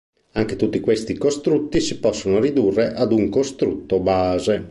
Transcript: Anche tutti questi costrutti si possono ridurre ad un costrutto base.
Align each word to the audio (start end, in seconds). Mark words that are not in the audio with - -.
Anche 0.31 0.55
tutti 0.55 0.79
questi 0.79 1.15
costrutti 1.15 1.79
si 1.79 1.99
possono 1.99 2.39
ridurre 2.39 2.91
ad 2.95 3.11
un 3.11 3.29
costrutto 3.29 3.99
base. 3.99 4.59